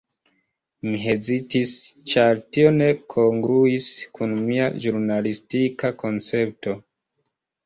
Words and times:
Mi 0.85 1.01
hezitis, 1.01 1.73
ĉar 2.13 2.41
tio 2.57 2.71
ne 2.77 2.87
kongruis 3.15 3.91
kun 4.19 4.35
mia 4.49 4.71
ĵurnalistika 4.87 5.93
koncepto. 6.03 6.77